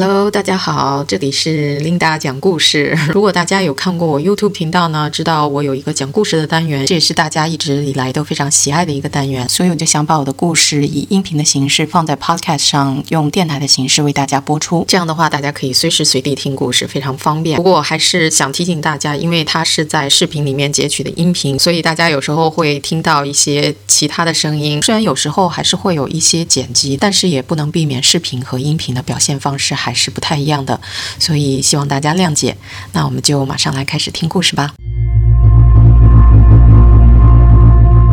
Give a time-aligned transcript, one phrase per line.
[0.00, 2.96] Hello，大家好，这里是 Linda 讲故事。
[3.12, 14.84] 如果大家有看过我 YouTube 频道呢，知道我有一个讲故事的单元，这也是大家一直以来都非常喜爱的一个单元，所以我就想把我的故事以音频的形式放在 Podcast 上，用电台的形式为大家播出。
[14.86, 17.56] 这样的话，大家可以随时随地听故事，非常方便。
[17.56, 24.80] 不过我还是想提醒大家，因为它是在视频里面截取的音频，所以大家有时候会听到一些其他的声音。
[24.80, 29.74] 虽然有时候还是会有一些剪辑，但是也不能避免视频和音频的表现方式。
[29.87, 30.78] 还还是不太一样的，
[31.18, 32.54] 所以希望大家谅解。
[32.92, 34.74] 那我们就马上来开始听故事吧。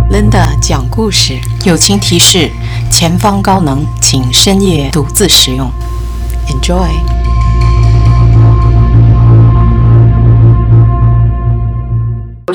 [0.10, 2.50] Linda 讲故事，友情提示：
[2.90, 5.70] 前方高能，请深夜独自使用。
[6.48, 7.25] Enjoy。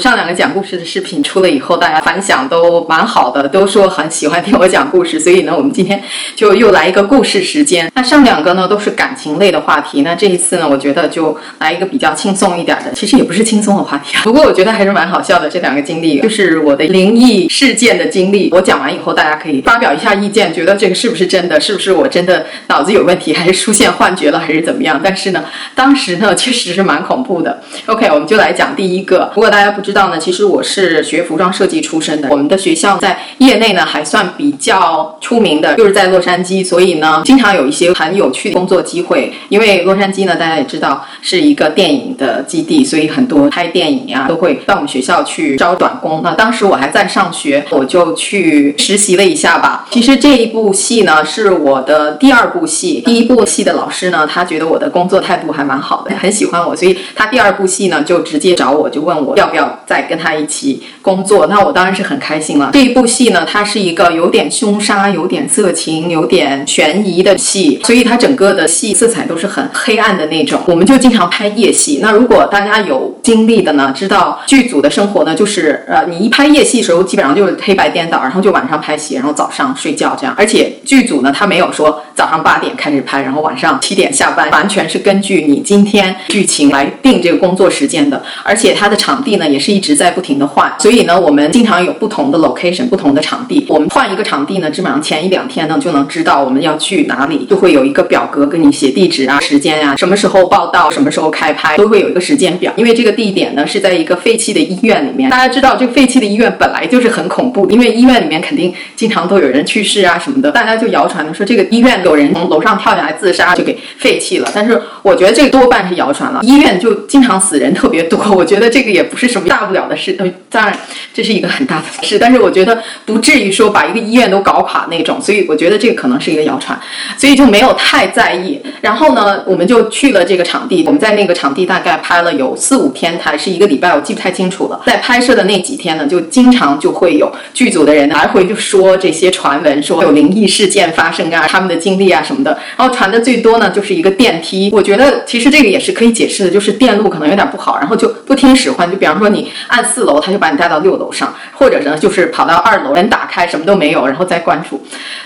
[0.01, 5.21] 上两个讲故事的视频出了以后，大家反响都蛮好的，都说很喜欢听我讲故事。
[5.21, 6.03] 所以呢，我们今天
[6.35, 7.91] 就又来一个故事时间。
[7.95, 12.91] 那上两个呢都是感情类的话题，那这一次呢，我觉得就来一个比较轻松一点的。
[12.95, 15.49] 其实也不是轻松的话题啊， 不过我觉得还是蛮好笑的。
[15.49, 18.49] 这两个经历就是我的灵异事件的经历。
[18.53, 21.61] 我讲完以后，大家可以发表一下意见，觉得这个是不是真的？
[21.61, 24.99] 是不是我真的脑子有问题，还是出现幻觉了，还是怎么样？
[25.03, 25.45] 但是呢，
[25.75, 27.61] 当时呢确实是蛮恐怖的。
[27.87, 29.31] OK，我们就来讲第一个。
[29.35, 32.29] 如果大家不知知道呢，其实我是学服装设计出身的。
[32.31, 39.33] 我们的学校在业内呢还算比较出名的，就是在洛杉矶，所以呢经常有一些很有趣的工作机会。
[39.49, 46.21] 因为洛杉矶呢，大家也知道是一个电影的基地，所以很多拍电影呀都会到我们学校去招短工。
[46.23, 49.89] 那当时我还在上学，我就去实习了一下吧。
[49.91, 59.70] 其实这一部戏呢是我的第二部戏，第一部戏的老师呢他觉得我的工作态度还蛮好的，很喜欢我，所以他第二部戏呢就直接找我，就问我要不要。
[59.87, 62.71] 再跟他一起工作，那我当然是很开心了。
[62.73, 70.61] 这一部戏呢，它是一个有点凶杀、有点色情、有点悬疑的戏，所以它整个的戏色彩都是很黑暗的那种。
[70.67, 72.01] 我们就经常拍夜戏。
[72.03, 80.35] 那如果大家有经历的呢，知道剧组的生活呢，就是呃，你一拍夜戏的时候，基本上就是黑白颠倒，然后就晚上拍戏，然后早上睡觉这样。
[80.37, 88.21] 而且剧组呢，他没有说早上八点开始拍，然后晚上七点下班，完全是根据你今天剧情来定这个工作时间的。
[88.43, 89.61] 而且它的场地呢，也。
[89.61, 93.65] 是一直在不停的换，所以呢，我们经常有不同的 location，不同的场地。
[93.69, 102.73] 我们换一个场地呢，基本上前一两天呢就能知道我们要去哪里，就会有一个表格跟你写地址啊、时间呀、什么时候报道、什么时候开拍，都会有一个时间表。
[102.77, 114.51] 因为这个地点呢是在一个废弃的医院里面，大家知道这个废弃的医院本来就是很恐怖，因为医院里面肯定经常都有人去世啊什么的，大家就谣传的说这个医院有人从楼上跳下来自杀，就给废弃了。
[114.53, 119.47] 但是我觉得这个多半是谣传了，医院就经常死人特别多，我觉得这个也不是什么。
[119.49, 120.19] 大不了的事，
[120.49, 120.77] 当然
[121.13, 126.79] 这是一个很大的事，但是我觉得不至于说把一个医院都搞垮那种，所以我觉得这个可能是一个谣传，
[127.17, 128.61] 所以就没有太在意。
[128.81, 134.81] 然后呢，我们就去了这个场地，我们在那个场地大概拍了有四五天，还是一个礼拜，我记不太清楚了。
[134.87, 142.59] 在拍摄的那几天呢，就经常就会有剧组的人来回就说这些传闻，说有灵异事件发生啊，他们的经历啊什么的。
[142.77, 144.71] 然后传的最多呢，就是一个电梯。
[144.73, 149.51] 我觉得其实这个也是可以解释的，就是电路可能有点不好，然后就不听使唤，就比方说你。
[149.69, 154.81] 按四楼，他就把你带到六楼上，或者呢，就是跑到二楼，门打开，什么都没有，然后再关住。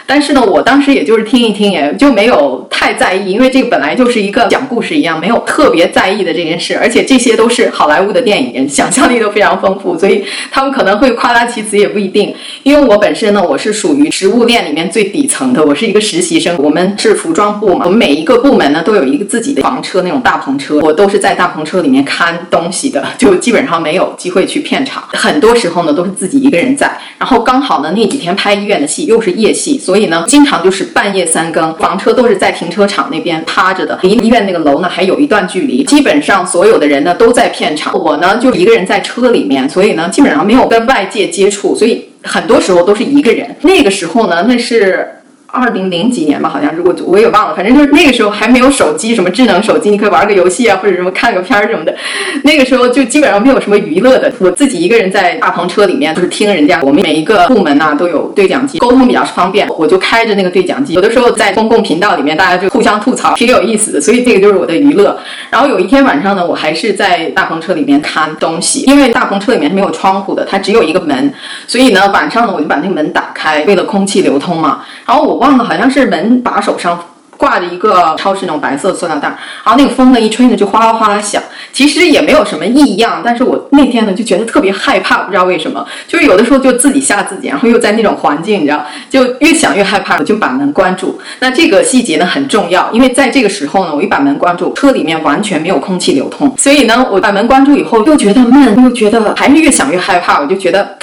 [0.06, 6.77] 但是呢，我当时也就是听一听，也就没有太在意，因为这个本来就是一个讲故事一样，没有特别在意的这件事。
[6.77, 12.34] 而且这些都是好莱坞的电影，想象力都非常丰富，所以他们可能会夸大其词也不一定。
[12.62, 16.56] 因为我本身呢，我是属于食物链里面最底层的，我是一个实习生。
[16.59, 25.03] 我们是服装部嘛，我们每一个部门呢都有一个自己的房车，那种大篷车，我都是在大篷车里面看东西的，就基本上没有机会去片场。
[25.12, 35.83] 很很多时候呢都是自己一个人在，然后刚好呢那几天拍医院的戏又是夜戏，所以呢，经常就是半夜三更，房车都是在停车场那边趴着的，离医院那个楼呢还有一段距离。
[35.83, 43.56] 基本上所有的人呢都在片场，我呢就一个人在车里面，所以呢基本上没有跟外界接触，所以很多时候都是一个人。
[43.62, 45.09] 那个时候呢，那是。
[45.54, 51.95] 二零零几年吧，好像如果我也忘了，反正就是那个时候还没有手机，什么智能手机，你可以玩个游戏啊，或者什么看个片儿什么的。
[52.42, 56.80] 那个时候就基本上没有什么娱乐的，我自己一个人在大篷车里面，就是听人家。
[56.83, 60.95] 我们每一个部门呐都有对讲机，沟通比较方便，我就开着那个对讲机。
[60.95, 64.00] 有的时候在公共频道里面，大家就互相吐槽，挺有意思的。
[64.00, 65.16] 所以这个就是我的娱乐。
[65.50, 71.33] 然后有一天晚上呢，我还是在大篷车里面看东西，因为大篷车里面是没有窗户的，它只有一个门，
[71.68, 74.83] 所以呢晚上呢我就把那个门打开，为了空气流通嘛。
[75.07, 75.44] 然后我。
[75.45, 76.99] 忘了，好像是门把手上。
[77.37, 79.27] 挂着一个超市那种白色塑料袋，
[79.65, 81.43] 然后那个风呢一吹呢就哗啦哗啦响，
[81.73, 91.21] 其实也没有什么异样，但是我那天呢就觉得特别害怕，不知道为什么，就是有的时候就自己吓自己，然后又在那种环境，你知道，就越想越害怕，我就把门关住。
[91.41, 100.97] 那这个细节呢很重要，因为在这个时候呢，我一把门关住，车里面完全没有空气流通，所以呢，我把门关住以后又觉得闷，又觉得还是越想越害怕，我就觉得。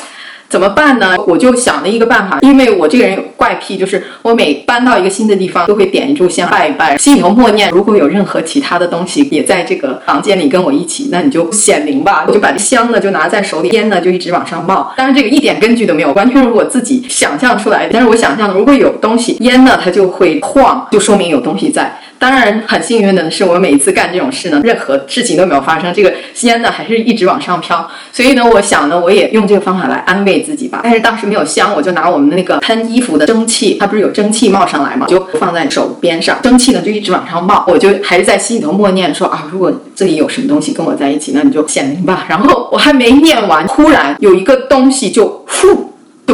[0.51, 1.15] 怎么办呢？
[1.25, 12.25] 我就想了一个办法，因为我这个人有怪癖，就是我每搬到一个新的地方，都会点一炷香拜一拜，心里头默念，如果有任何其他的东西也在这个房间里跟我一起，那你就显灵吧。
[12.27, 14.93] 我就把这香呢就拿在手里，烟呢就一直往上冒。
[14.97, 17.91] 当然这个一点根据都没有，完全是我自己想象出来的。
[17.93, 21.97] 但是我想象的，如果有东西，烟呢它就会晃，就说明有东西在。
[22.21, 25.91] 当然，很幸运的是，我每一次干这种事呢，任何事情都没有发生。
[25.91, 27.89] 这个烟呢，还是一直往上飘。
[28.13, 30.81] 所以呢，我想呢，我也用这个方法来安慰自己吧。
[30.83, 37.65] 但是当时没有香，我就拿我们的那个喷衣服的蒸汽，它不是有蒸汽冒上来嘛，就放在手边上，蒸汽呢就一直往上冒。
[37.67, 42.27] 我就还是在心里头默念说啊，如果这里有什么东西跟我在一起，那你就显灵吧。
[42.29, 45.90] 然后我还没念完，忽然有一个东西就呼。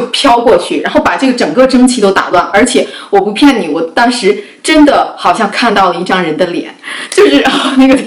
[0.07, 6.73] 飘过去，然后把这个整个蒸汽都打乱，而且我不骗你，我当时真的好像看到了一张人的脸，
[7.09, 7.97] 就是然后那个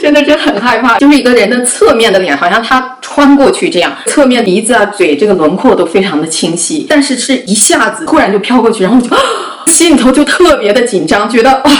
[0.00, 9.16] 真的是很害怕，就是一个人的侧面的脸，好像他穿过去这样，侧面鼻子啊、嘴这个轮廓都非常的清晰，但是是一下子突然就飘过去，然后就
[9.72, 11.72] 心里头就特别的紧张，觉得哇。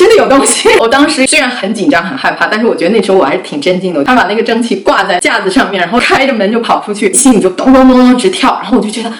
[0.00, 0.70] 真的有东西！
[0.80, 4.02] 我当时虽然很紧张、很害怕，但是我觉得那时候我还是挺镇静的。
[4.02, 8.58] 他把那个蒸汽挂在架子上面，然后开着门就跑出去，心里就咚咚咚咚直跳。
[8.62, 9.12] 然后我就觉得。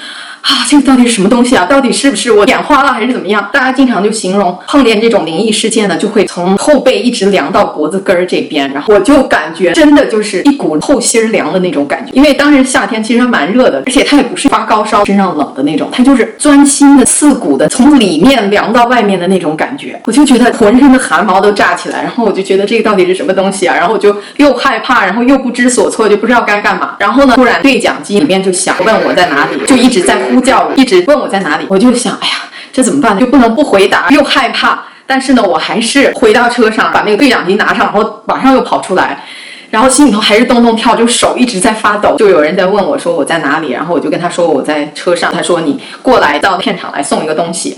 [0.43, 1.67] 啊，这个到底是什么东西啊？
[1.67, 3.49] 到底是不是我眼花了还是怎么样？
[3.53, 12.11] 大家经常就形容碰见这种灵异事件呢，就会从后背一直凉到脖子根儿这边，然后我就感觉真的就是一股后心凉的那种感觉。
[12.13, 20.01] 因为当时夏天其实蛮热的，而且它也不是发高烧、身上冷的那种，它就是钻心的、刺骨的，从里面凉到外面的那种感觉。
[20.07, 23.77] 我就觉得浑身的汗毛都炸起来，然后我就觉得这个到底是什么东西啊？
[23.77, 26.97] 然后我就又害怕，然后又不知所措，就不知道该干嘛。
[26.99, 30.30] 然后呢，突然对讲机里面就响，问我在哪里，就一直在。
[30.31, 32.35] 呼叫我，一直问我在哪里，我就想，哎呀，
[32.73, 33.21] 这怎么办呢？
[33.21, 34.85] 就不能不回答，又害怕。
[35.07, 39.25] 但是呢，我还是回到车上，把那个对讲机拿上，然后马上又跑出来，
[39.69, 42.15] 然后心里头还是咚咚跳，就手一直在发抖。
[42.17, 45.33] 就有人在问我说我在哪里，然后我就跟他说我在车上。
[45.33, 47.77] 他说你过来到片场来送一个东西。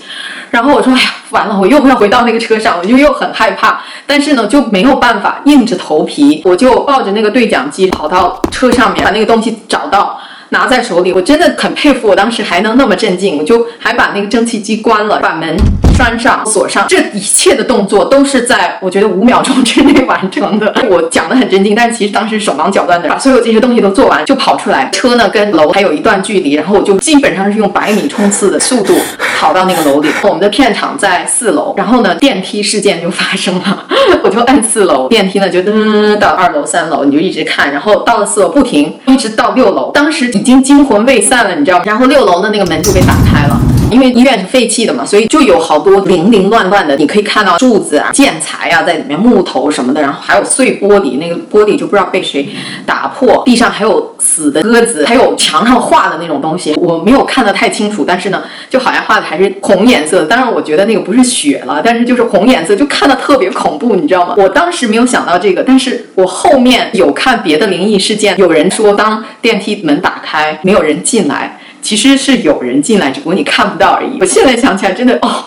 [0.51, 3.81] 然后我说，哎呀，完了，我又要回到那个车上，我就又很害怕。
[4.07, 10.21] 但是呢，就没有办法，硬着头皮，我就抱着那个对讲机跑到车上面，把那个东西找到。
[10.53, 15.57] 拿在手里，我真的很佩服，我当时还能那么镇静，我就还把那个蒸汽机关了，把门
[15.97, 20.71] 拴上、锁上，这一切的动作都是在我觉得五秒钟之内完成的。
[20.91, 24.91] 我讲的很镇静，但其实当时手忙脚乱的，把所有这些东西都做完，就跑出来。
[24.93, 28.95] 车呢跟楼还有一段距离，然后我就基本上是用百米冲刺的速度
[29.41, 30.09] 跑到那个楼里。
[30.25, 33.87] 我们的片场在四楼，然后呢电梯事件就发生了，
[34.23, 40.31] 我就按四楼电梯呢就噔噔噔到二楼、三楼，你就一直看，然后到了四楼不停，一直到六楼，当时。
[40.43, 41.85] 已经惊魂未散了，你知道吗？
[41.87, 43.57] 然后六楼的那个门就被打开了，
[43.93, 52.49] 因为医院是废弃的嘛，所以就有好多零零乱乱的，你可以看到柱子啊、建材啊在里面，木头什么的，然后还有碎玻璃，那个玻璃就不知道被谁
[52.87, 64.35] 打破，地上还有死的鸽子，还有墙上画的那种东西，我没有看得太清楚，但是呢，就好像画的还是红颜色，当然我觉得那个不是血了，但是就是红颜色，就看的特别恐怖，你知道吗？
[64.39, 70.59] 我当时没有想到这个，但是我后面有看别的灵异事件，有人说当电梯门打开。
[70.63, 74.19] 没有人进来，其实是有人进来，只不过你看不到而已。
[74.21, 75.45] 我现在想起来，真的哦，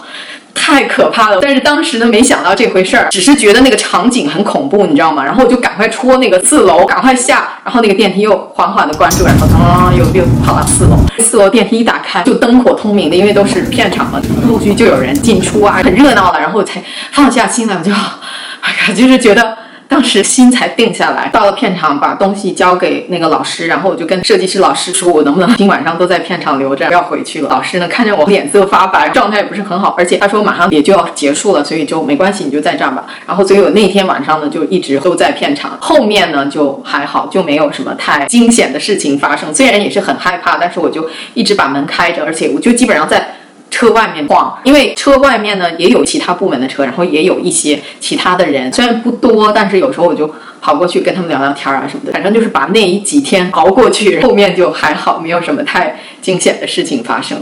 [0.54, 1.40] 太可怕了。
[1.42, 5.24] 但是当时呢，没想到这回事儿，只是觉得那个场景很恐怖，你知道吗？
[5.24, 10.98] 然后我就赶快戳那个四楼，赶快下，然后那个电梯又缓缓的关住，然后啊，又又跑到四楼。
[11.20, 16.40] 四楼电梯一打开，就灯火通明的，因为都是片场嘛，陆续就有人进出啊，很热闹了。
[16.40, 19.58] 然后我才放下心来，我就哎呀，就是觉得。
[19.88, 27.50] 当时心才定下来，到了片场把东西交给那个老师，然后我就跟设计师老师说，我能不能今晚上都在片场留着，不要回去了。
[27.50, 33.06] 老师呢看见我脸色发白，状态也不是很好，而且他说马上也就要结束了，所以就没关系，你就在这儿吧。
[33.28, 39.54] 然后所以我那天晚上呢就一直都在片场，后面呢就还好，就没有什么太惊险的事情发生。
[39.54, 43.35] 虽然也是很害怕，但是我就一直把门开着，而且我就基本上在。
[43.76, 57.38] 车外面逛，因为车外面呢也有其他部门的车，然后也有一些其他的人，虽然不多，但是有时候我就跑过去跟他们聊聊天啊什么的，反正就是把那一几天熬过去，后面就还好，没有什么太惊险的事情发生。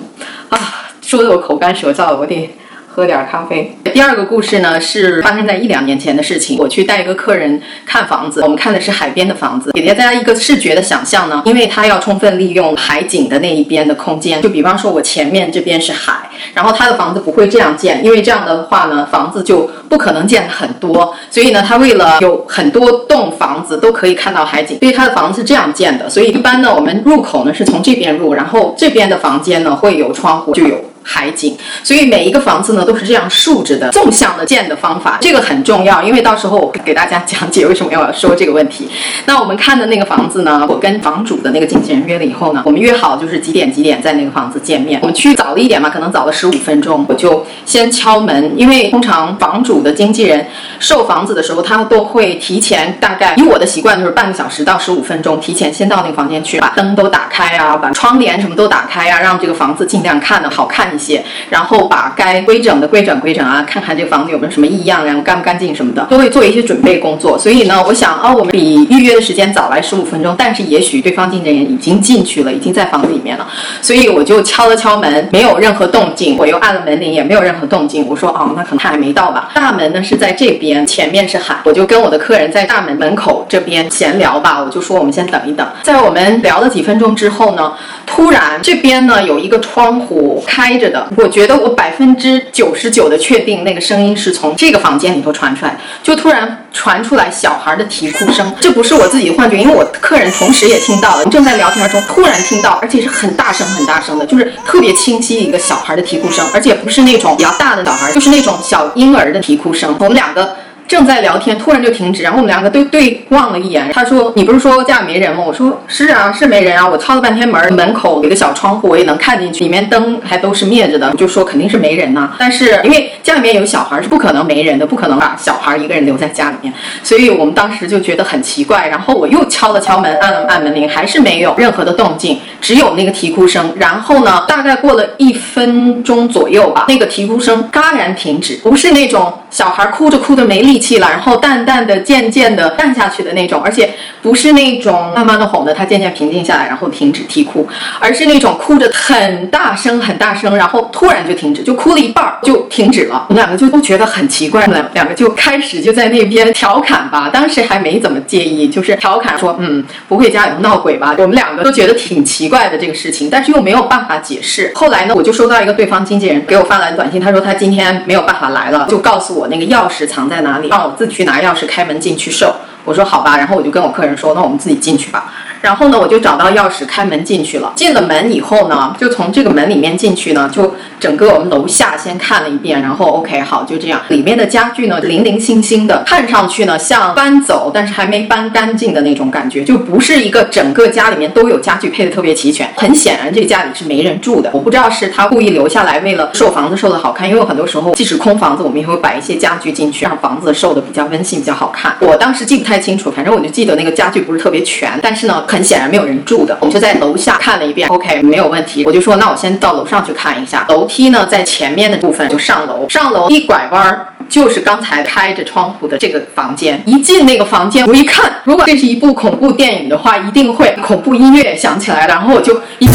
[0.49, 0.57] 啊，
[1.03, 2.49] 说的我口干舌燥，我得
[2.93, 3.75] 喝点咖啡。
[3.91, 6.57] 第二个故事呢是发生在一两年前的事情。
[6.59, 14.39] 我去带一个客人看房子，我们看的是海边的房子，给大家一个视觉的想象呢，因为他要充分利用海景的那一边的空间。
[14.41, 21.15] 就比方说，我前面这边是海，然后他的房子不会这样建，因为这样的话呢，房子就不可能建很多。
[21.31, 26.07] 所以呢，他为了有很多栋房子都可以看到海景，所以他的房子是这样建的。
[26.07, 30.92] 所以一般呢，我们入口呢是从这边入，然后这边的房间呢会有窗户，就有。
[31.03, 38.89] 海景，所以每一个房子呢都是这样竖着的，纵向的建的方法，这个很重要，因为到时候我给大家讲解为什么要说这个问题。
[39.25, 44.99] 那我们看的那个房子呢，我跟房主的那个经纪人约了以后呢，我们约好就是几点几点在那个房子见面。
[45.01, 50.47] 我们去早了一点嘛，可能早了十五分钟，我就先敲门，因为通常房主的经纪人
[50.79, 60.92] 售房子的时候，他都会提前大概，以我的习惯就是半个小时到十五分钟提前先到那个房间去，把灯都打开啊，把窗帘什么都打开啊，让这个房子尽量看的好看。
[60.93, 67.37] 一些，然后把该规整的规整规整啊，看看这个房子有没有什么异样，然后干不干净什么的，都会做一些准备工作。
[67.37, 73.47] 所以呢，我想啊，我们比预约的时间早来十五分钟，但是也许对方经纪人已经进去了，已经在房子里面了。
[73.81, 76.37] 所以我就敲了敲门，没有任何动静。
[76.37, 78.05] 我又按了门铃，也没有任何动静。
[78.07, 79.49] 我说哦，那可能他还没到吧。
[79.55, 81.55] 大门呢是在这边，前面是海。
[81.63, 84.61] 我就跟我的客人在大门门口这边闲聊吧。
[84.63, 85.67] 我就说我们先等一等。
[85.81, 87.73] 在我们聊了几分钟之后呢，
[88.05, 90.73] 突然这边呢有一个窗户开。
[90.89, 98.53] 的，我觉得我百分之九十九的确定，那个声音是从这个房间里头传出来，就突然传出来小孩的啼哭声。
[98.59, 109.95] 这不是我自己的幻觉，因为我客人同时也听到了，正在聊天中突然听到，而且是很大声很大声的，就是特别清晰一个小孩的啼哭声，而且不是那种比较大的小孩，就是那种小婴儿的啼哭声。
[109.99, 110.55] 我们两个。
[110.93, 113.89] 正在聊天，突然就停止，然后我们两个都对望了一眼。
[113.91, 117.21] 他说：“你不是说家里没人吗？”我说：“是啊，是没人啊。”我敲了。
[117.23, 121.11] 半天门，门口有个小窗户，我也能看进去，里面灯还都是灭着的。
[121.15, 122.31] 就说肯定是没人呐。
[122.37, 126.71] 但是因为家里面有小孩，是不可能没人的，不可能把小孩一个人留在家里面。
[127.01, 128.87] 所以我们当时就觉得很奇怪。
[128.87, 129.79] 然后我又敲了。
[129.81, 130.45] 敲门，按了。
[130.45, 133.73] 按门铃，还是没有任何的动静，只有那个啼哭声。
[133.77, 135.03] 然后呢，大概过了。
[135.17, 140.82] 一分钟左右吧，那个啼哭声戛然停止，不是那种小孩哭着哭着没力气。
[140.83, 143.89] 气了，然后淡淡的、渐渐的淡下去的那种，而且
[144.21, 147.65] 不是那种慢慢的哄的他渐渐平静下来，然后停止啼哭，
[147.99, 153.25] 而是那种哭着很大声、很大声，然后突然就停止，就哭了一半就停止了。
[153.29, 161.15] 我们两个就都觉得很奇怪，两两个就开始就在那边调侃吧，当时还没怎么介意，就是调侃说，嗯，不会家里闹鬼吧？
[161.17, 164.71] 我们两个都觉得挺奇怪的这个事情，但是又没有办法解释。
[164.75, 170.62] 后来呢，我就收到一个对方经纪人给我发来短信，他说他今天没有办法来了，就告诉我那个钥匙藏在哪里。
[170.67, 175.31] 让我自己去拿钥匙开门进去售，我说好吧，然后我就跟我客人说，那我们自己进去吧。
[175.63, 177.71] 然后呢，我就找到钥匙开门进去了。
[177.73, 184.01] 进了门以后呢，就从这个门里面进去呢，就整个我们楼下先看了一遍，然后 OK 好，就这样。
[184.09, 192.69] 里面的家具呢，零零星星的，看上去呢像搬走，但是还没搬干净的那种感觉，就不是一个整个家里面都有家具配的特别齐全。
[192.75, 194.49] 很显然，这个家里是没人住的。
[194.51, 201.95] 我不知道是他故意留下来为了售房子售的好看，因为很多时候即使空房子，我们也会摆一些家具进去，让房子售的比较温馨、比较好看。
[202.01, 205.41] 我当时记不太清楚，反正我就记得那个家具不是特别全，但是呢。
[205.53, 208.83] 很显然没有人住的，我们就在楼下看了一遍，OK，没有问题。
[208.85, 210.65] 我就说，那我先到楼上去看一下。
[210.67, 216.81] 楼梯呢，在前面的部分就上楼，上楼一拐弯儿就是刚才开着窗户的这个房间。
[216.87, 222.87] 一进那个房间，我一看，如果这是一部恐怖电影的话，一定会恐怖音乐响起来，然后我就一。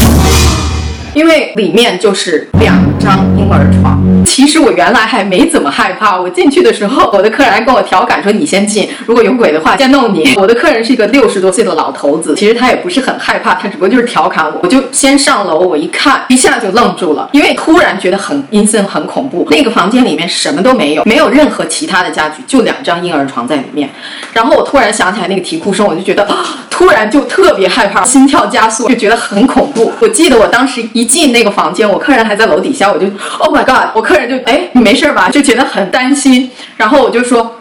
[1.15, 3.99] 因为里面就是两张婴儿床。
[4.25, 6.19] 其实我原来还没怎么害怕。
[6.19, 10.33] 我进去的时候，我的客人还跟我调侃说：“你先进，如果有鬼的话，先弄你。
[10.37, 14.61] ”我的客人是一个六十多岁的老头子，其实他也不是很害怕，他只不过就是调侃我。
[14.63, 19.47] 我就先上楼，我一看，一下就愣住了，因为突然觉得很阴森、很恐怖。
[19.51, 23.89] 那个房间里面什么都没有，没有任何其他的家具，就两张婴儿床在里面。
[24.33, 29.93] 然后我突然想起来那个啼哭声，我就觉得啊突然就特别害怕，心跳加速，就觉得很恐怖。
[30.01, 31.09] 我记得我当时一。
[31.09, 33.07] 进那个房间，我客人还在楼底下，我就
[33.39, 33.91] Oh my God！
[33.95, 35.31] 我客人就哎，你没事吧？
[35.31, 37.58] 就觉得很担心，然后我就说。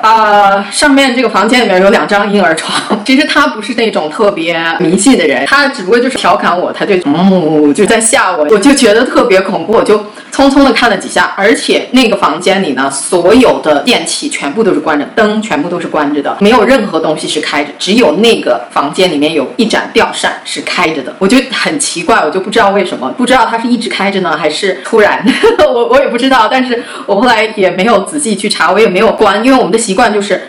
[0.00, 2.78] 啊，上面这个房间里面有两张婴儿床。
[3.04, 9.98] 其实他不是那种特别迷信的人，他只不过就是调侃我，他就嗯就在吓我，我就觉得特别恐怖，我就
[10.32, 11.32] 匆匆的看了几下。
[11.36, 21.14] 而且那个房间里呢，所有的电器全部都是关着，灯全部都是关着的，没有任何东西是开着，只有那个房间里面有一盏吊扇是开着的。
[21.18, 25.24] 我就很奇怪，我就不知道为什么，不知道它是一直开着呢，还是突然，
[25.66, 26.46] 我我也不知道。
[26.50, 29.87] 但是我后来也没有仔细去查，我也没有关，因为我们的。
[29.88, 30.42] 习惯就是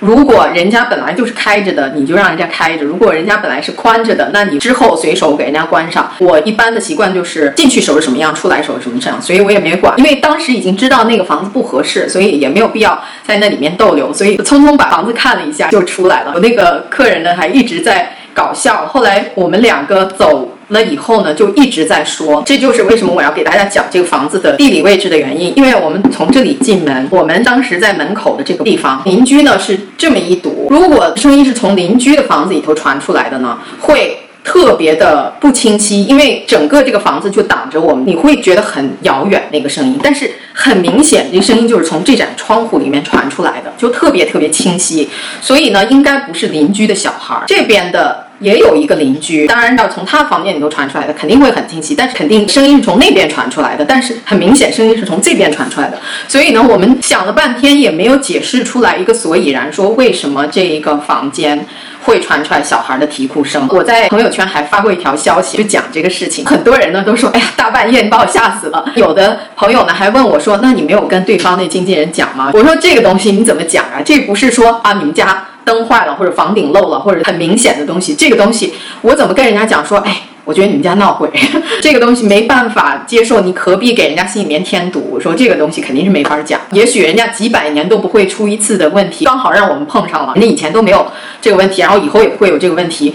[0.00, 6.10] 如果人家本来就是开着的，你就让人家开着；如果人家本来是关着的，那你之后随手给人家关上。
[6.18, 16.32] 我一般的习惯就是进去手是什么样，出来时候什么样，所以我也没管，因为当时已经知道那个房子不合适，所以也没有必要在那里面逗留，所以匆匆把房子看了一下就出来了。
[16.34, 20.58] 我那个客人呢还一直在搞笑，后来我们两个走。
[20.72, 25.52] 那以后呢，就一直在说，这就是为什么我要给大家讲这个房子的地理位置的原因。
[25.54, 30.68] 因为我们从这里进门，我们当时在门口的这个地方，邻居呢是这么一堵。
[30.70, 40.00] 如果声音是从邻居的房子里头传出来的呢，会特别的不清晰，因为整个这个房子就挡着我们，你会觉得很遥远那个声音。
[40.02, 45.08] 但是很明显，这声音就是从这盏窗户里面传出来的，就特别特别清晰。
[45.42, 48.21] 所以呢，应该不是邻居的小孩儿，这边的。
[48.42, 51.94] 也有一个邻居，当然要从他房间里头传出来的，肯定会很清晰。
[51.94, 55.98] 但是肯定声音是从那边传出来的，但是很明显声音是从这边传出来的。
[56.26, 61.64] 所以呢，我们想了半天也没有解释出来一个所以然，说为什么这一个房间
[62.04, 63.66] 会传出来小孩的啼哭声。
[63.70, 66.44] 我在朋友圈还发过一条消息，就讲这个事情。
[66.44, 68.84] 很多人呢都说，哎呀，大半夜你把我吓死了。
[68.96, 72.50] 有的朋友呢还问我说，那你没有跟对方那经纪人讲吗？
[72.52, 74.02] 我说这个东西你怎么讲啊？
[74.04, 75.44] 这不是说啊你们家。
[75.64, 79.98] 灯坏了，或者房顶漏了，或者很明显的东西，这个东西我怎么跟人家讲说？
[79.98, 81.30] 哎，我觉得你们家闹鬼，
[81.80, 85.08] 这个东西没办法接受，你何必给人家心里面添堵？
[85.12, 86.60] 我说这个东西肯定是没法讲。
[86.72, 91.06] 也许人家几百年都不会出一次的问题，刚好让我们碰上了，人家以前都没有
[91.40, 93.14] 这个问题，然后以后也不会有这个问题，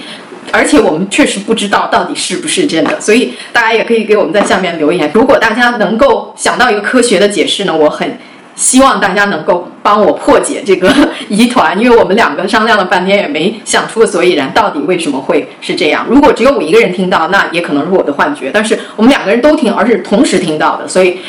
[0.51, 5.11] 而且我们确实不知道到底是不是真的，所以大家也可以给我们在下面留言。
[5.13, 8.17] 如果大家能够想到一个科学的解释呢，我很。
[8.57, 10.93] 希望大家能够帮我破解这个
[11.29, 16.05] 疑团，因为我们两个商量了半天也没想出个所以然，到底为什么会是这样？
[16.09, 18.51] 如果只有我一个人听到，那也可能是我的幻觉。
[18.53, 21.19] 但是我们两个人都听，而是同时听到的，所以。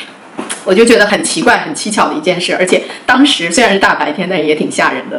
[0.68, 5.18] 我就觉得很奇怪、很蹊跷的一件事，而且当时虽然是大白天，但也挺吓人的。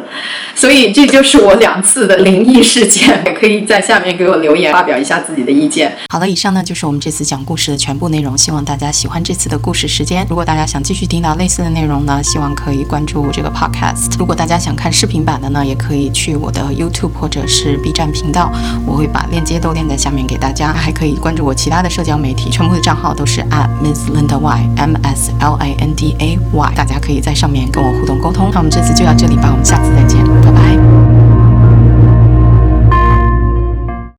[0.54, 5.92] 所以这就是我两次的灵异事件，也可以在下面给我留言，发表一下自己的意见。
[6.08, 10.24] 好了，以上呢就是我们这次讲故事的全部内容，希望大家喜欢这次的故事时间。
[10.30, 14.16] 如果大家想继续听到类似的内容呢，希望可以关注这个 podcast。
[14.20, 18.52] 如果大家想看视频版的呢，也可以去我的 YouTube 或者是 B 站频道，
[18.86, 20.72] 我会把链接都链在下面给大家。
[20.72, 25.32] 还可以关注我其他的社交媒体，全部的账号都是 at Miss Linda Y M S。
[25.40, 28.50] L I N D A Y，大家可以在上面跟我互动沟通。
[28.52, 30.69] 那我们这次就到这里吧，我们下次再见，拜拜。